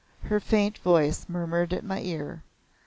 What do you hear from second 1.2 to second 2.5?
murmured at my ear.